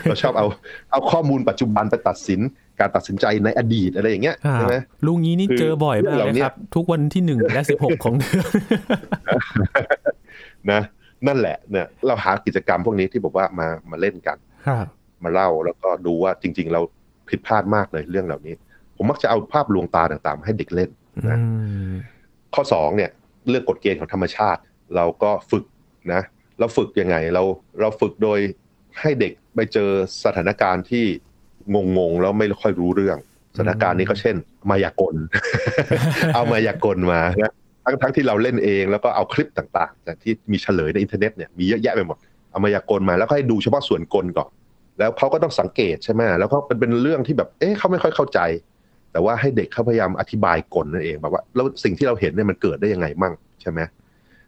[0.03, 0.47] เราชอบเอา
[0.91, 2.41] เอาข้อมูลปัจจุบันไปตัดสิน
[2.81, 4.75] การตัดสินใจในอดีตอะไรอย่างเงี้ยอ่าใช่ไหม
[5.07, 8.47] ลุงนี้นี่คือเจอบ่อยมากเรื่องเลเหล่ายนี้ครับ ทุกวันที่หนึ่งและสิบหกของเดือน
[10.73, 10.81] นะ
[11.27, 14.87] นั่นแหละเนี่ยเราหากิจกรรมพวกนี้ที่บอกว่ามามาเล่นกันครับ
[15.25, 16.81] มาเล่าแล้วก็ดูว่าจริง ๆ เรา
[17.29, 18.55] ผิดพลาดมากเลยเรื่องเหล่านี้
[18.97, 20.91] ผมมักจะเอาภาพลวงตาต่างๆมาให้เด็กเล่น
[21.29, 21.43] นะอื
[21.91, 21.93] ม
[22.55, 23.11] ข้อสองเนี่ย
[23.49, 24.61] เรื่องกฎเกณฑ์ของธรรมชาติ
[24.97, 25.65] เราก็ฝึก
[26.13, 26.23] นะ
[26.59, 27.43] เราฝึกยังไงเรา
[27.81, 28.39] เราฝึกโดย
[29.01, 29.91] ให้เด็กไปเจอ
[30.25, 31.05] สถานการณ์ที่
[31.97, 33.19] งงๆแล้วไม่ค่อยรู้เรื่อง
[33.57, 34.37] สถานการณ์นี้ก็เช่น
[34.71, 35.15] มายากล
[36.35, 37.53] เอามายากลมานะ
[37.93, 42.17] ทั้งทั้งที่เราเล่นเองแล้วก็เอาคลิปต่างๆ จากที่มีเฉลยในอินเทอร์เน็ตเนี่ยมีเยอะแยะไปหมด
[42.51, 44.51] เอามายากลมาแล้วก็ให้ดูเฉพาะส่วนกลก่อน
[44.99, 48.41] แล้วเขาก็ต้องสังเกตใช่ไหมแล้วก็เป็นเป็นเรื่องที่แบบเอ๊ะเขาไม่ค่อยเข้าใจ
[49.13, 53.81] แต่ว่าให้เด็กเขาพยายามอธิบายกลนั่นเองแบบว่าแล้วสิ่งที่เราเห็นเนี่ยมันเกิดได้ยังไงมั่งใช่ไหม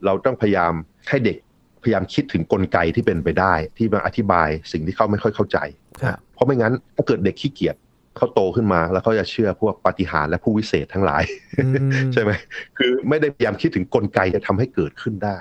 [0.04, 0.72] เราต้องพยายาม
[1.08, 1.38] ให้เด็ก
[1.82, 5.58] พยายามคิดถึงกลไกที่เป็นไปได้ ที่มาอธิบายสิ่งที่เขาไม่ค่อยเข้าใจ
[6.02, 7.76] ครับเพราะไม่งั้นถ้าเกิดเด็กขี้เกียจ
[8.16, 11.22] เขาโตขึ้นมาแล้วเขาจะเชื่อพวกปาฏิหาริย์และผู้วิเศษทั้งหลาย
[11.58, 12.30] อืมใช่ไหม
[12.78, 15.38] คือไม่ได้พยายามคิดถึงกลไกจะทำให้เกิดขึ้นได้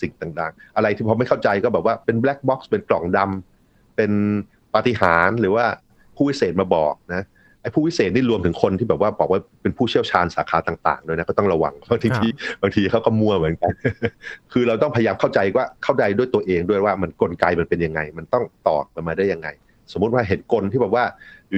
[0.00, 4.10] สิ่งต่างๆ อะไรที่พอไม่เข้าใจก็แบบว่าเป็น black box เป็นกล่องดำเป็น
[4.74, 5.64] ปาฏิหาริย์หรือว่า
[6.16, 7.24] ผู้วิเศษมาบอกนะ
[7.62, 12.08] ไอ้ผู้วิเศษนี่รวมถึงคนที่แบบว่าบอกว่าเป็นผู้เชี่ยวชาญสาขาต่างๆด้วยนะก็ต้องระวังบางที
[12.62, 13.72] บางทีเขาก็มั่วเหมือนกัน
[14.52, 19.48] คือเราต้องพยายามเข้าใจว่าเข้าใจด้วยตัวเองด้วยว่ามันกลไกมันเป็นยังไง มันต้องต่อมันมาได้ยังไง
[19.92, 21.04] สมมุติว่าเห็นกลที่แบบว่า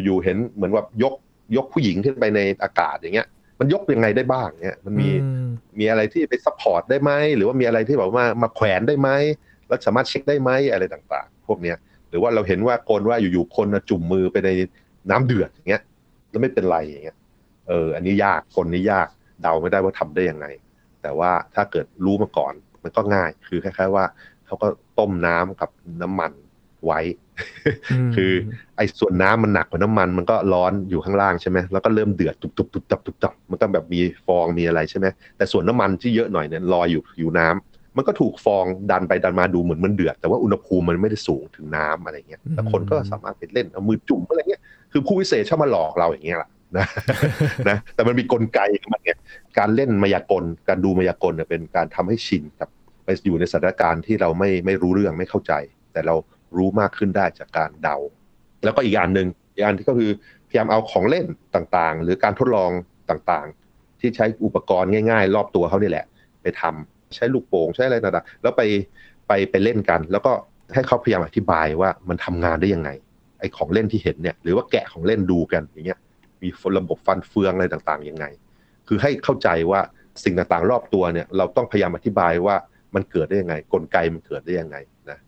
[0.04, 1.14] อยู่ๆเห็นเหมือนว่ายก
[1.56, 3.28] ยกผู้หญิงขึ้นไปในอากาศอย่างเงี้ย
[3.60, 5.40] มันยกยังไงได้บ้างเนี่ยมันมีอื
[5.78, 9.10] มีอะไรที่ไป support ได้ไหมหรือว่ามีอะไรที่แบบว่ามาแขวนได้ไหม
[9.68, 11.76] แล้วสามารถเช็คได้ไหมอะไรต่างๆ พวกเนี้ย
[12.08, 14.50] หรือว่าเราเห็นว่ากลว่าอยู่ๆคนน่ะจุ่มมือไปใน
[15.10, 15.82] น้ำเดือดอย่างเงี้ย
[16.30, 17.16] แล้วไม่เป็นไรอย่างเงี้ย
[17.68, 19.08] เอออันนี้ยากกลนี้ยาก
[19.42, 20.46] เดาไม่ได้ว่าทำได้ยังไง
[21.02, 24.04] แต่ว่าถ้าเกิดรู้มาก่อนมันก็ง่ายคือคล้ายๆว่า
[24.46, 24.66] เขาก็
[24.98, 25.70] ต้มน้ำกับ
[26.02, 26.32] น้ำมัน
[26.84, 27.00] ไว้
[28.08, 28.32] มคือ
[28.76, 44.62] ไอ้ส่วนน้ำมันหนักกว่าน้ำมันมันก็ร้อนอยู่ข้างล่างใช่ไหมแล้วก็เริ่มเดือดตุบตุบตุบตับตุบตับมันก็แบบมีฟองมีอะไรใช่ไหมแต่ส่วนน้ำมันที่เยอะหน่อยเนี่ยลอยอยู่อยู่น้ำมันก็ถูกฟองดันไปดันมาดูเหมือนมันเดือด แต่ว่าอุณหภูมิมันไม่ได้สูงถึงน้ำอะไรเงี้ยแต่คนก็สามารถไปเล่นเอามือจุ่มอะไรเงี้ย
[44.92, 46.86] คือผู้วิเศษชอบมาหลอกเราอย่างเงี้ยแหละนะ
[47.68, 49.18] นะแต่มันมีกลไกของมันเนี่ย
[49.58, 52.68] การเล่นมายากลการดูมายากลเนี่ยเป็นการทำให้ชินกับ
[53.04, 55.52] ไปอยู่ในสถานการณ์ที่เราไม่ไม่รู้เรื่องไม่เข้าใจ
[55.92, 56.14] แต่เรา
[56.56, 57.96] รู้มากขึ้นได้จากการเดา
[58.64, 60.10] แล้วก็อีกอย่างหนึ่งอีกอันที่ก็คือ
[60.48, 62.70] พยายามเอาของเล่นต่างๆ หรือการทดลอง
[63.10, 66.06] ต่างๆ ที่ใช้อุปกรณ์ง่าย ๆ รอบตัวเขานี่แหละ
[66.42, 68.62] ไปทำใช้ลูกโป่งใช้อะไรต่างๆแล้วไป
[69.28, 70.32] ไปไปเล่นกัน แล้วก็
[70.74, 72.90] ให้เขาพยายามอธิบายว่ามันทำงานได้ยังไง
[73.40, 75.98] ไอ้ของเล่นที่เห็นเนี่ยหรือว่าแกะของเล่นดูกันอย่างเงี้ย
[76.42, 78.24] มีระบบฟันเฟืองอะไรต่างๆยังไง
[78.88, 79.80] คือให้เข้าใจว่า
[80.24, 82.56] สิ่งต่างๆ รอบตัวเนี่ยเราต้องพยายามอธิบายว่า
[82.94, 84.76] มันเกิดได้ยังไง กลไกมันเกิดได้ยังไง
[85.10, 85.18] นะ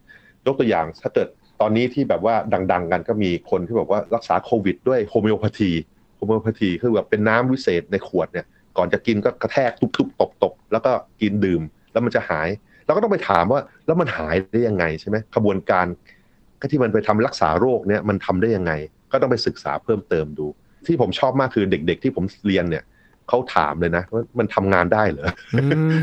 [0.47, 1.29] ยกตัวอย่างถ้าเกิด
[1.61, 2.35] ตอนนี้ที่แบบว่า
[2.73, 12.49] ดัง ๆ กันก็มีคนที่บอกว่ารักษาโควิด ด้วย homeopathy homeopathy คือแบบเป็นน้ำวิเศษในขวดเนี่ย ก่อนจะกินก็กระแทกทุบๆตบๆแล้วก็กินดื่มแล้วมันจะหาย
[12.85, 15.87] เราก็ต้องไปถามว่าแล้วมันหายได้ยังไงใช่ไหมขบวนการ
[16.61, 18.73] ก็ที่มันไปทำรักษาโรคเนี่ยมันทำได้ยังไง
[19.13, 20.47] ก็ต้องไปศึกษาเพิ่มเติมดู
[20.87, 22.85] ที่ผมชอบมากคือเด็ก ๆ ที่ผมเรียนเนี่ย
[23.31, 25.99] เขาถามเลยนะว่ามันทำงานได้เหรออืม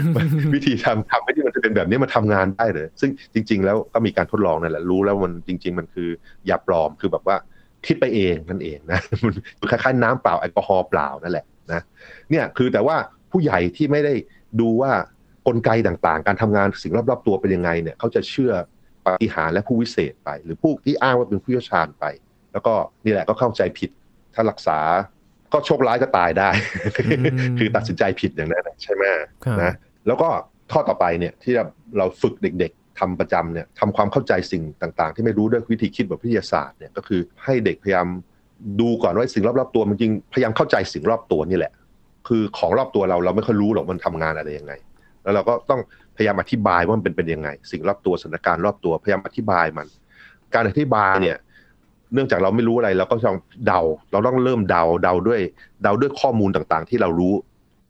[0.55, 6.09] วิธีทำทำให้ที่มันจะเป็นแบบนี้มันทำงานได้เลยซึ่งจริง ๆ แล้วก็มีการทดลองนั่นแหละรู้แล้วมันจริง ๆ มันคือ
[6.49, 7.35] ยาปลอมคือแบบว่า
[7.85, 8.99] คิดไปเองนั่นเองนะ
[9.59, 11.81] มันคล้ายๆน้ำเปล่าแอลกอฮอล์เปล่านั่นแหละนะ
[12.31, 12.95] เนี่ยคือแต่ว่า
[13.31, 14.13] ผู้ใหญ่ที่ไม่ได้
[14.59, 14.91] ดูว่า
[15.47, 18.53] กลไกต่างๆ การทำงานสิ่งรอบๆตัวเป็นยังไงเนี่ยเขาจะเชื่อ
[19.05, 22.05] ปาฏิหาริย์และผู้วิเศษไป หรือผู้ที่อ้างว่าเป็นผู้เชี่ยวชาญไป
[22.53, 22.73] แล้วก็
[23.05, 23.89] นี่แหละก็เข้าใจผิด
[24.33, 24.79] ถ้ารักษา
[25.53, 26.49] ก็โชคร้ายก็ตายได้
[27.07, 27.17] อื
[27.53, 29.03] มคือตัดสินใจผิดอย่างนั้นน่ะใช่ไหม
[29.45, 29.73] ครับนะ
[30.07, 30.29] แล้วก็
[30.71, 31.65] ข้อต่อไปเนี่ยที่เรา
[31.97, 38.07] เราฝึกเด็กๆทำประจำเนี่ยทำความเข้าใจสิ่งต่างๆ ที่ไม่รู้ด้วยวิธีคิดแบบวิทยาศาสตร์เนี่ยก็คือให้เด็กพยายาม
[38.81, 41.73] ดูก่อนว่าสิ่งรอบๆตัวมันจริงพยายามเข้าใจสิ่งรอบตัวนี่แหละ
[42.27, 44.73] คือของรอบตัวเราเราไม่ค่อยรู้หรอกมันทำงานอะไรยังไง
[45.23, 45.81] แล้วเราก็ต้อง
[46.17, 49.87] พยายามอธิบายว่ามันเป็นเป็นยังไง สิ่งรอบตัวสถานการณ์รอบตัวพยายามอธิบายมัน
[50.53, 51.37] การอธิบายเนี่ย
[52.13, 55.41] เนื่องจากเราไม่รู้อะไรเราก็ต้องเดา เราต้องเริ่มเดาเดาด้วย
[55.83, 57.33] เดาด้วยข้อมูลต่างๆ ที่เรารู้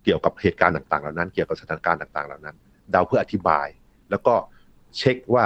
[0.03, 2.55] เกี่ยวกับเหตุการณ์ต่างๆ เหล่านั้น เกี่ยวกับสถานการณ์ต่างๆ เหล่านั้น
[2.91, 3.67] เดาเพื่ออธิบาย
[4.09, 4.33] แล้วก็
[4.97, 5.45] เช็คว่า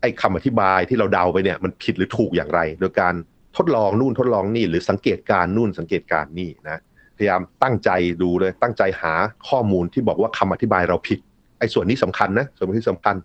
[0.00, 3.14] ไอ้คำอธิบายที่เราเดาไปเนี่ยมันผิดหรือถูกอย่างไร โดยการ
[3.56, 6.80] ทดลองนู่นทดลองนี่หรือสังเกตการณ์นู่นสังเกตการณ์นี่นะ
[7.16, 7.90] พยายามตั้งใจ
[8.22, 9.14] ดูเลยตั้งใจหา
[9.48, 11.18] ข้อมูลที่บอกว่าคำอธิบายเราผิด
[11.58, 13.16] ไอ้ส่วนนี้สำคัญนะส่วนที่สำคัญ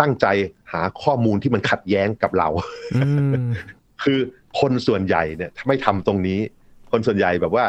[0.00, 0.26] ตั้งใจ
[0.72, 2.48] หาข้อมูลที่มันขัดแย้งกับเรา
[4.02, 4.18] คือ
[4.60, 6.40] คนส่วนใหญ่เนี่ยถ้าไม่ทำตรงนี้
[6.90, 7.64] คนส่วนใหญ่แบบว่า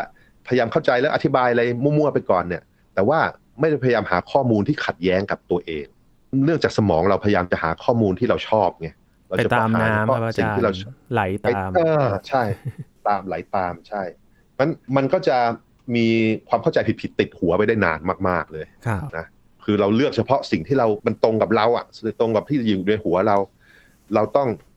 [0.48, 2.64] พยายามเข้าใจแล้วอธิบายอะไรมั่วๆไปก่อนเนี่ย
[2.96, 3.20] แต่ว่า
[3.60, 5.86] ไม่ได้พยายามหาข้อมูลที่ขัดแย้งกับตัวเอง
[6.46, 8.90] เนื่องจากสมองเราพยายามจะหาข้อมูลที่เราชอบไง
[9.28, 10.76] เราไปจะตามหน้ำเฉคพาะรับอาสิ่งจารที่เราย์
[11.14, 12.44] ไหลตามเออใช่
[13.08, 14.04] ตามไหลตามใช่
[14.60, 15.38] มันมันก็จะ
[15.96, 16.08] มี
[16.50, 19.26] ความเข้าใจผิดๆติดหัวไปได้นานมากๆเลยครับนะ
[19.66, 21.86] คือเราเลือกเฉพาะสิ่งที่เรา มันตรงกับเราอะ
[22.20, 23.38] ตรงกับที่อยู่ในหัวเรา
[24.16, 24.71] เราต้องฝึก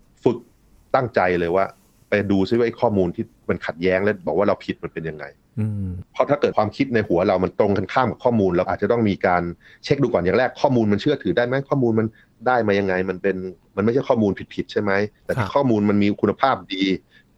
[0.95, 1.65] ตั้งใจเลยว่า
[2.09, 5.25] ไปดูซิว่าไอ้ข้อมูลที่มันขัดแย้งแล้วบอกว่าเราผิดมันเป็นยังไง
[5.59, 9.43] อืมเพราะถ้าเกิดความคิดในหัวเรามันตรงกันข้ามกับข้อมูล เราอาจจะต้องมีการ
[9.85, 12.07] เช็คดูก่อนอย่างแรกข้อมูลมันเชื่อถือได้ไหมข้อมูลมัน
[12.47, 13.37] ได้มายังไง มันเป็น
[13.77, 14.93] มันไม่ใช่ข้อมูลผิดๆใช่ไหม
[15.25, 16.85] แต่ครัถ้าบข้อมูลมันมีคุณภาพดี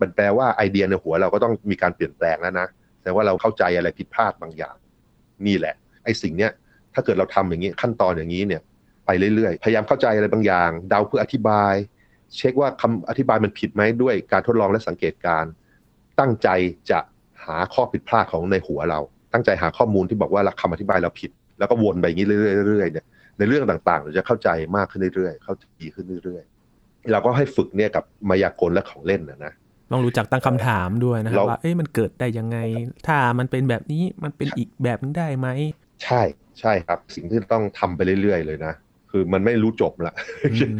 [0.01, 2.67] มันแปลว่าไอเดียในหัวเราก็ต้องมีการเปลี่ยนแปลงแล้วนะ
[3.03, 4.77] แต่ว่าเราเข้าใจอะไรผิดพลาดบางอย่าง
[5.47, 6.53] นี่แหละ ไอ้สิ่งเนี้ย
[6.95, 8.63] ถ้าเกิดเราทำอย่างนี้ขั้นตอนอย่างนี้เนี่ย
[9.07, 11.75] ไปเรื่อยๆ พยายามเข้าใจอะไรบางอย่าง เดาเพื่ออธิบาย
[12.35, 15.53] เช็คว่าคำอธิบายมันผิดไหมด้วยการทดลองและสังเกตการณ์
[16.21, 16.49] ตั้งใจ
[16.91, 16.99] จะ
[17.45, 19.01] หาข้อผิดพลาดของในหัวเรา
[19.33, 23.07] ตั้งใจหาข้อมูลที่บอกว่าคำอธิบายเราผิด แล้วก็วนไปอย่างนี้เรื่อยๆเนี่ย
[23.39, 29.53] ในเรื่องต่างๆ เราจะเข้าใจมากขึ้นเรื่อยๆ เข้าใจดีขึ้นเรื่อยๆ เราก็ให้ฝึกเนี่ยกับมายากลและของเล่นนะนะ
[29.93, 32.59] ต้องรู้จักตั้งคำถามด้วยนะครับเราว่าเอ้ยมันเกิดได้ยังไง
[33.07, 35.49] ถ้ามันเป็นแบบนี้มันเป็นอีกแบบนึงได้ไหม
[36.05, 36.23] ใช่
[36.61, 38.73] ใช่ครับ สิ่งที่ต้องทำไปเรื่อยๆ เลยนะ
[39.17, 40.15] คือมันไม่รู้จบละ
[40.53, 40.79] อืม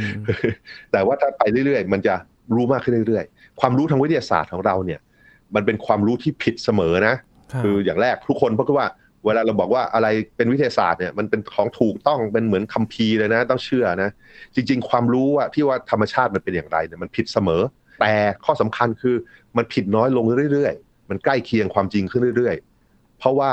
[0.93, 2.15] แต่ว่าถ้าไปเรื่อยๆ มันจะ
[2.55, 5.01] รู้มากขึ้นเรื่อยๆ ความรู้ทางวิทยาศาสตร์ของเราเนี่ย
[5.55, 7.15] มันเป็นความรู้ที่ผิดเสมอนะ
[7.53, 8.87] ครับคืออย่างแรกทุกคนเพราะว่า
[9.25, 14.11] เวลาเราบอกว่าอะไรเป็นวิทยาศาสตร์เนี่ยมันเป็นของถูกต้องเป็นเหมือนคัมภีร์เลยนะ ต้องเชื่อนะ
[14.55, 17.63] จริง ๆ ความรู้อะที่ว่าธรรมชาติมันเป็นอย่างไรเนี่ยมันผิดเสมอ
[18.01, 18.13] แต่
[18.45, 19.17] ข้อสำคัญคือ
[19.57, 23.51] มันผิดน้อยลงเรื่อยๆ มันใกล้เคียงความจริงขึ้นเรื่อยๆ เพราะว่า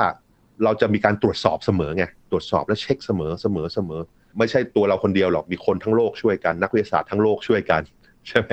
[0.64, 4.00] เราจะมีการตรวจสอบเสมอไงตรวจสอบและเช็คเสมอเสมอเสมอ
[4.38, 7.82] ไม่ใช่ตัวเราคนเดียวหรอกมีคนทั้งโลกช่วยกันนักวิทยาศาสตร์ทั้งโลกช่วยกัน
[8.28, 8.50] ใช่ไหม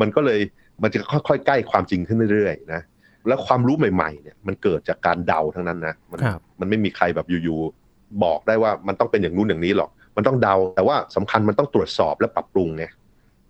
[0.00, 0.40] มันก็เลย
[0.82, 2.82] มันจะค่อยๆใกล้ความจริงขึ้นเรื่อยๆนะ
[3.28, 12.84] แล้วความรู้ใหม่ๆเนี่ยมันเกิดจากการเดาทั้งนั้นนะมัครับมันไม่มีใครแบบอยู่ๆบอกได้ว่ามันต้องเป็นอย่างนู้นอย่างนี้หรอก มันต้องเดาแต่ว่าสำคัญมันต้องตรวจสอบและปรับปรุงไง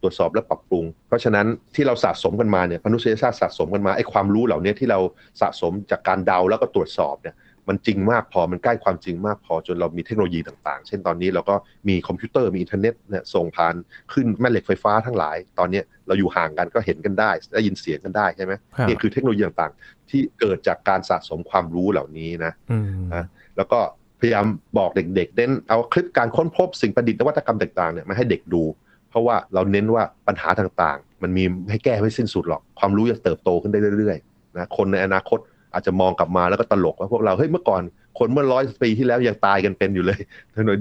[0.02, 5.00] ตรวจสอบและปรับปรุง เพราะฉะนั้นที่เราสะสมกันมาเนี่ยมนุษยชาติสะสมกันมาไอ้ความรู้เหล่านี้ที่เรา
[5.40, 7.34] สะสมจากการเดาแล้วก็ตรวจสอบเนี่ย
[7.68, 11.54] มันจริงมากพอมันใกล้ความจริงมากพอจนเรามีเทคโนโลยีต่างๆ เช่นตอนนี้เราก็
[11.88, 13.74] มีคอมพิวเตอร์มีอินเทอร์เน็ตเนี่ยส่งผ่าน
[14.12, 23.24] คลื่นแม่เหล็กไฟฟ้าทั้งหลาย ตอนนี้เราอยู่ห่างกันก็เห็นกันได้ได้ยินเสียงกันได้ใช่ไหมครับนี่คือเทคโนโลยีต่างๆ ที่เกิดจากการสะสมความรู้เหล่านี้นะอืมอะ
[23.56, 23.78] แล้วก็
[24.20, 24.46] พยายาม
[24.78, 28.62] บอกเด็กๆเน้นเอาคลิปการค้นพบสิ่งประดิษฐ์นวัตกรรมต่างๆเนี่ยมาให้เด็กดู
[29.10, 35.38] เพราะว่าเราเน้นว่าปัญหาต่างๆ มันมีให้แก้ไม่สิ้นสุดหรอกความรู้จะเติบโตขึ้นได้เรื่อยๆนะคนในอนาคต
[35.72, 37.82] อาจจะมองกลับมาแล้วก็ตลกว่าพวกเราเฮ้ยเมื่อก่อน
[38.18, 40.20] คนเมื่อร้อยปีที่แล้วยังตายกันเป็นอยู่เลย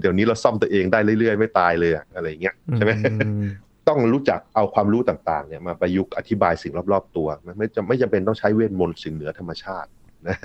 [0.01, 3.45] เดี๋ยวนี้เราซ่อมตัวเองได้เรื่อยๆ ไม่ตายเลยอะอะไรอย่างเงี้ยใช่ไหมอืม
[3.87, 9.89] ต้องรู้จักเอาความรู้ต่างๆเนี่ยมาประยุกต์อธิบายสิ่งรอบๆตัวมันไม่จำไม่จำเป็นต้องใช้เวทมนต์สิ่งเหนือธรรมชาติ
[10.27, 10.37] นะ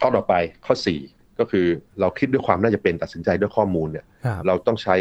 [0.00, 0.34] ข้อต่อไป
[0.66, 0.74] ข้อ
[1.06, 1.66] 4ก็คือ
[2.00, 4.96] เราคิดด้วยความน่าจะเป็นตัดสินใจด้วยข้อมูลเนี่ยครับเราต้องใช้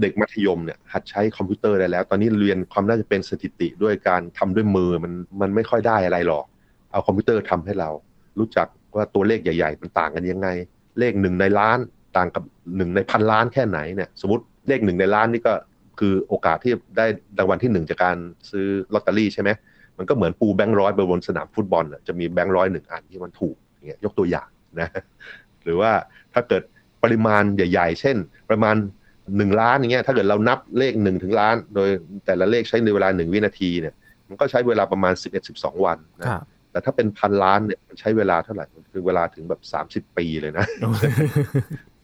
[0.00, 6.44] เด็กมัธยมเนี่ยหัดใช้คอมพิวเตอร์ได้แล้ว ตอนนี้เรียนความน่าจะเป็นสถิติด้วยการทำด้วยมือมันมันไม่ค่อยได้อะไรหรอก
[6.92, 7.90] เอาคอมพิวเตอร์ทำให้เรา
[8.38, 8.66] รู้จัก
[8.96, 10.48] ว่าตัวเลขใหญ่ๆมันต่างกันยังไง
[10.98, 11.78] เลขหนึ่งในล้าน
[12.16, 12.44] ต่างกับ
[12.76, 15.54] หนึ่งในพันล้านแค่ไหนเนี่ยสมมติเลขหนึ่งในล้านนี่ก็
[15.98, 17.06] คือโอกาสที่ได้
[17.38, 18.16] รางวัลที่หนึ่งจากการ
[18.50, 19.50] ซื้อลอตเตอรี่ใช่ไหม
[19.98, 24.48] มันก็เหมือนปูแบงค์ร้อยไปบนสนามฟุตบอลน่ะจะมีแบงค์ร้อยหนึ่งอันที่มันถูกอย่างเงี้ยยกตัวอย่าง
[24.80, 24.88] นะ
[25.64, 25.92] หรือว่า
[26.34, 26.62] ถ้าเกิด
[27.02, 28.16] ปริมาณใหญ่ ๆ เช่น
[28.50, 28.76] ประมาณ
[29.36, 31.88] หนึ่งล้านอย่างเงี้ยถ้าเกิดเรานับเลขหนึ่งถึงล้าน โดย
[32.26, 33.94] แต่ละเลขใช้ในเวลาหนึ่งวินาทีเนี่ย
[34.28, 36.28] มันก็ใช้เวลาประมาณสิบเอ็ดสิบสองวันนะ
[36.72, 40.66] แต่ถ้าเป็นพันล้านเนี่ยมันใช้เวลาเท่าไหร่มันคือเวลาถึงแบบสามสิบปีเลยนะ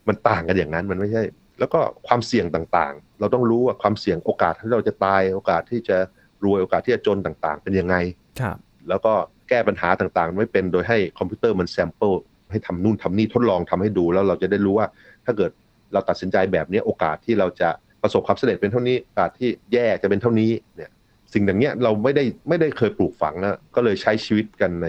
[0.09, 1.23] มันต่างกันอย่างนั้นมันไม่ใช่
[1.59, 5.97] แล้วก็ความเสี่ยงต่างๆ เราต้องรู้ว่าความเสี่ยงโอกาสที่เราจะตายโอกาสที่จะ
[6.45, 7.97] รวยโอกาสที่จะจนต่างๆ เป็นยังไง
[8.41, 8.57] ครับ
[8.89, 9.13] แล้วก็
[9.49, 12.13] แก้ปัญหาต่างๆ ไม่เป็นโดยให้คอมพิวเตอร์มัน sample
[12.51, 14.87] ให้ทำนู่นทำนี่ทดลองทำให้ดูแล้วเราจะได้รู้ว่า
[15.25, 15.51] ถ้าเกิด
[15.93, 17.69] เราตัดสินใจแบบนี้โอกาสที่เราจะ
[18.03, 20.91] ประสบความสำเร็จเป็นเท่านี้โอกาสที่แย่จะเป็นเท่านี้เนี่ย
[21.33, 24.89] สิ่งอย่างเนี้ยเราไม่ได้ไม่ได้เคยปลูกฝังนะก็เลยใช้ชีวิตกันใน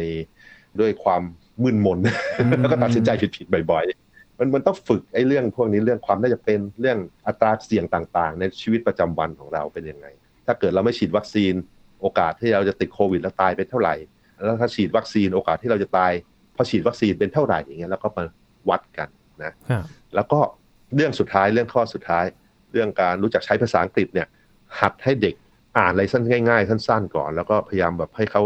[0.80, 1.22] ด้วยความ
[1.64, 2.00] มึนๆ
[2.40, 6.98] อืมแล้วก็ตัดสินใจผิดๆบ่อย ๆ มันมันต้องฝึกไอ้เรื่องพวกนี้เรื่องความน่าจะเป็นเรื่อง
[7.28, 10.08] อัตราเสี่ยงต่างๆ ในชีวิตประจำวันของเราเป็นยังไง
[10.46, 11.54] ถ้าเกิดเราไม่ฉีดวัคซีน
[12.02, 13.96] โอกาสที่เราจะติดโควิดแล้วตายเป็นเท่าไหร่
[14.36, 16.12] แล้วถ้าฉีดวัคซีนโอกาสที่เราจะตาย
[16.56, 18.24] พอฉีดวัคซีนเป็นเท่าไหร่อย่างเงี้ยแล้วก็มา
[18.70, 19.10] วัดกัน
[19.44, 19.84] นะครับ
[20.16, 20.40] แล้วก็
[20.96, 22.26] เรื่องสุดท้ายเรื่องข้อสุดท้าย
[22.72, 24.28] เรื่องการรู้จักใช้ภาษาอังกฤษเนี่ย
[24.80, 25.36] หัดให้เด็ก
[25.78, 28.42] อ่านอะไรสั้นง่ายๆ สั้นๆก่อน แล้วก็พยายามแบบให้เขา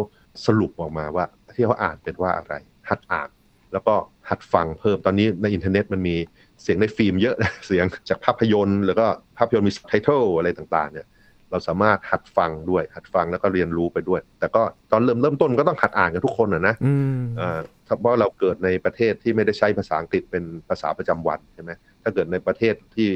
[0.46, 2.54] สรุปออกมาว่า ที่เขาอ่านเป็นว่าอะไร
[2.90, 3.30] หัดอ่าน
[3.74, 3.96] แล้วก็
[4.30, 6.16] หัดฟังเพิ่มตอนนี้ในอินเทอร์เน็ตมันมี
[6.62, 9.06] เสียงในฟิล์มเยอะนะเสียงจากภาพยนตร์แล้วก็
[9.38, 11.08] ภาพยนตร์มี title อะไรต่างๆเนี่ย
[11.52, 17.60] เราสามารถหัดฟังด้วย หัดฟังแล้วก็เรียนรู้ไปด้วย แต่ก็ตอนเริ่มเริ่มต้นก็ต้องหัดอ่านกันทุกคนนะนะอืมอ่า
[18.00, 21.72] เพราะเราเกิดในประเทศที่ไม่ได้ใช้ภาษาอังกฤษเป็นภาษาประจำวันใช่ไหม
[22.04, 23.10] ถ้าเกิดในประเทศที่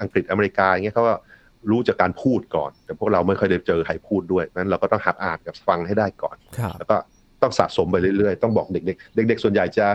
[0.00, 1.14] อังกฤษอเมริกาอย่างเงี้ยเขาก็
[1.70, 6.96] รู้จากการพูดก่อน แต่พวกเราไม่เคยได้เจอใครพูดด้วยนั้นเราก็ต้องหัดอ่านกับฟังให้ได้ก่อนครับแล้วก็
[7.42, 9.86] ต้องสะสมไปเรื่อยๆ ต้องบอกเด็ก ๆ เด็ก ๆ ส่วนใหญ่จะ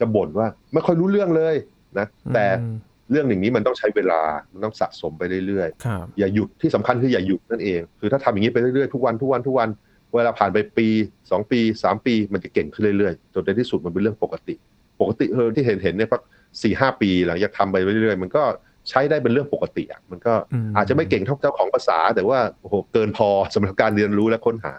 [0.00, 1.54] จะบ่นว่าไม่ค่อยรู้เรื่องเลย
[1.98, 2.76] นะ แต่อืม
[3.10, 4.20] เรื่องอย่างนี้มันต้องใช้เวลา
[4.52, 9.68] มันต้องสะสมไปเรื่อยครับๆอย่าหยุดที่สำคัญคืออย่าหยุดนั่นเอง คือถ้าทำอย่างนี้ไปเรื่อยๆ ทุกวันทุกวันทุกวัน
[10.14, 10.88] เวลาผ่านไปปี
[11.30, 14.54] สองปีสามปีมันจะเก่งขึ้นเรื่อยๆ จนในที่สุดมันเป็นเรื่องปกติ
[15.00, 16.22] ปกติเออที่เห็นเห็นเนี่ยพัก
[16.62, 18.42] สี่ห้าปีหลังจากทำไปเรื่อยๆ มันก็
[18.88, 24.74] ใช้ได้เป็นเรื่องปกติอะมันก็อืมอาจจะไม่เก่งเท่าเจ้าของภาษา แต่ว่าโอ้โหเกินพอสำหรับการเรียนรู้และค้นหา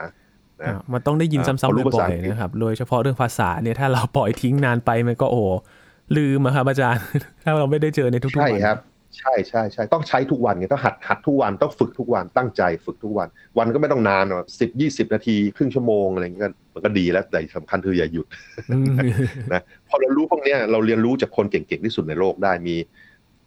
[0.61, 5.41] นะอะมันต้องได้ยินอ่าซ้ำพอรู้ๆภาบ่ษาอยอังกฤษๆนะครับ โดยเฉพาะเรื่องภาษาเนี่ยถ้าเราปล่อยทิ้งนานไปมันก็โอ้
[6.17, 7.03] ลืมอะครับอาจารย์
[7.43, 8.79] ถ้าเราไม่ได้เจอในทุกๆใช่วันครับ
[9.19, 18.25] ใช่ใช่ใช่ต้องใช้ทุกวันไงต้องหัดหัดทุกวันต้องฝึกทุกวันตั้งใจฝึกทุกวัน วันก็ไม่ต้องนานหรอกสิบยี่สิบนาทีครึ่งชั่วโมงอะไรอย่างเงี้ยมันก็ดีแล้วแต่สำคัญคืออย่าหยุด
[18.71, 18.95] อืม
[19.53, 22.75] นะพอเรารู้พวกเนี้ยเราเรียนรู้จากคนเก่งๆที่สุดในโลกได้มี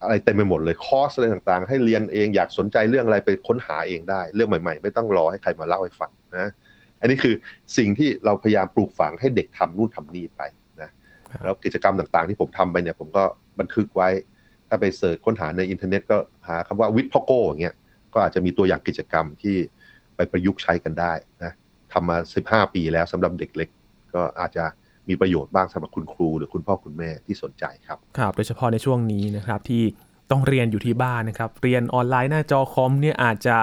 [0.02, 6.50] อะไรเต็มไปหมดเลยคอร์สอะไรต่างๆ ให้เรียนเองอยากสนใจเรื่องอะไรไปค้นหาเองได้ เรื่องใหม่ ๆ ไม่ต้องรอให้ใครมาเล่าให้ฟังนะ
[7.00, 7.34] อันนี้คือ
[7.76, 10.42] สิ่งที่เราพยายามปลูกฝังให้เด็กทำนู่นทำนี่ไป
[10.82, 10.90] นะ
[11.30, 13.24] ครับแล้วกิจกรรมต่างๆ ที่ผมทำไปเนี่ย ผมก็
[13.58, 14.08] บันทึกไว้
[14.68, 16.16] ถ้าไป search ค้นหาในอินเทอร์เน็ตก็
[16.48, 17.74] หาคำว่าวิทย์พ่อโก้อย่างเงี้ย
[18.14, 19.56] ก็อาจจะมีตัวอย่างกิจกรรมที่
[20.16, 21.12] ไปประยุกต์ใช้กันได้
[21.44, 21.52] นะ
[21.92, 23.68] ทำมา 15 ปีแล้วสำหรับเด็กเล็ก
[24.14, 24.64] ก็อาจจะ
[25.08, 29.82] มีประโยชน์บ้างสำหรับคุณครู หรือคุณพ่อคุณแม่ที่สนใจครับครับ โดยเฉพาะในช่วงนี้นะครับที่
[30.30, 33.56] ต้องเรียนอยู่ที่บ้านนะครับ เรียนออนไลน์หน้าจอคอมเนี่ยอาจจะ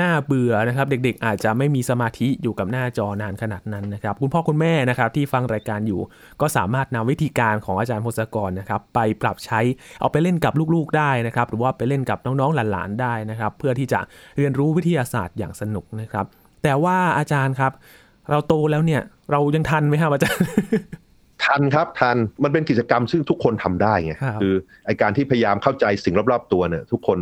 [0.00, 6.00] น่าเบื่อนะครับ เด็ก ๆ อาจจะไม่มีสมาธิอยู่กับหน้าจอนานขนาดนั้นนะครับ คุณพ่อคุณแม่นะครับที่ฟังรายการอยู่
[6.40, 9.60] ก็สามารถนำวิธีการของอาจารย์พศกรนะครับ ไปปรับใช้
[10.00, 14.00] เอาไปเล่นกับลูกๆได้นะครับ หรือว่าไปเล่นกับน้องๆหลานๆได้นะครับ เพื่อที่จะ
[14.36, 16.26] เรียนรู้วิทยาศาสตร์อย่างสนุกนะครับ
[16.62, 17.72] แต่ว่าอาจารย์ครับ
[18.30, 20.42] เราโตแล้วเนี่ย เรายังทันไหมครับอาจารย์
[21.44, 24.54] ทันครับทันมันเป็นกิจกรรมซึ่งทุกคนทำได้ไงครับคือ
[24.86, 27.18] ไอการที่พยายามเข้าใจสิ่งรอบๆตัวเนี่ย ทุกคน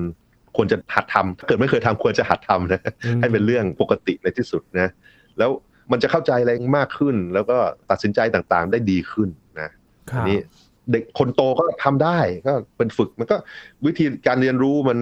[0.56, 4.90] ควรจะหัดทำถ้าเกิดไม่เคยทำควรจะหัดทำนะอืมให้เป็นเรื่องปกติในที่สุดนะ
[5.38, 5.50] แล้ว
[5.92, 7.56] มันจะเข้าใจอะไรมากขึ้น แล้วก็
[7.90, 9.28] ตัดสินใจต่างๆ ได้ดีขึ้น
[9.60, 9.70] นะ
[10.10, 10.38] ครัอับนนี้
[10.92, 13.36] เด็กคนโตก็ทำได้ก็เป็นฝึกมันก็
[13.86, 14.98] วิธีการเรียนรู้มัน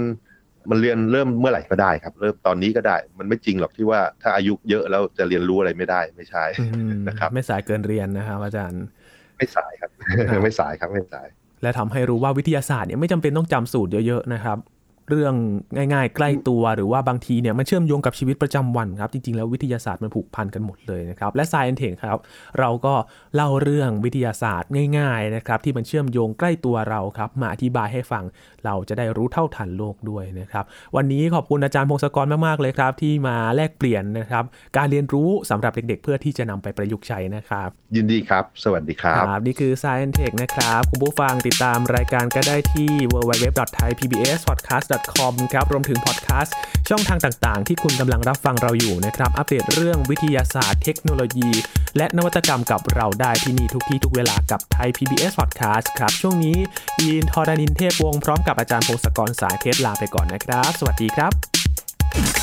[0.70, 8.82] มันเรียนเริ่มเมื่อไหร่ก็ได้ครับ เริ่มตอนนี้ก็ได้ มันไม่จริงหรอกที่ว่าถ้าอายุเยอะแล้วจะเรียนรู้อะไรไม่ได้ไม่ใช่อืมนะครับ ไม่สายเกินเรียนนะครับอาจารย์
[9.36, 9.90] ไม่สายครับ
[10.30, 11.26] ครับไม่สายครับไม่สาย
[11.62, 14.58] และทำให้รู้ว่าวิทยาศาสตร์เนี่ยไม่จำเป็นต้องจำสูตรเยอะๆนะครับ
[15.14, 15.36] เรื่อง
[15.76, 22.18] ง่าย ๆ ใกล้ตัวหรือว่าบางทีเนี่ยมันเชื่อมโยงกับชีวิตประจำวันครับ จริง ๆ แล้ววิทยาศาสตร์มันผูกพันกันหมดเลยนะครับ และ Science Tech ครับ
[22.58, 22.94] เราก็
[23.34, 28.24] เล่าเรื่องวิทยาศาสตร์ง่ายๆนะครับที่มันเชื่อมโยงใกล้ตัวเราครับ มาอธิบายให้ฟัง
[28.64, 30.64] เราจะได้รู้เท่าทันโลกด้วยนะครับ
[30.96, 34.44] วันนี้ขอบคุณอาจารย์พงศกรมากๆเลยครับ ที่มาแลกเปลี่ยนนะครับ
[34.76, 42.90] การเรียนรู้สำหรับเด็กๆ เพื่อที่จะนำไปประยุกต์ใช้นะครับ ยินดีครับ สวัสดีครับครับนี่คือ Science Tech นะครับคุณผู้ฟังติดตามรายการก็ได้ที่
[45.02, 46.54] www.thaipbs.com ครับรวมถึงพอดแคสต์
[46.88, 51.50] ช่องทางต่างๆ ที่คุณกำลังรับฟังเราอยู่นะครับ อัปเดตเรื่องวิทยาศาสตร์เทคโนโลยี
[51.96, 56.56] และนวัตกรรมกับเราได้ที่นี่ทุกที่ทุกเวลากับไทย PBS Podcast ครับ ช่วงนี้
[57.00, 62.41] ยีนทอรานินเทพวงพร้อมกับอาจารย์พงศกรสายเพชรลาไปก่อนนะครับ สวัสดีครับ